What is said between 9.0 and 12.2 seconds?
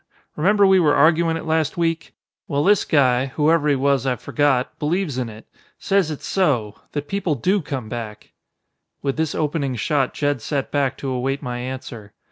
With this opening shot Jed sat back to await my answer.